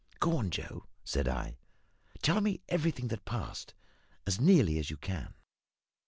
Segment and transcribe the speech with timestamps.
[0.19, 1.57] "Go on, Joe," said I;
[2.23, 3.75] "tell me everything that passed,
[4.25, 5.35] as nearly as you can."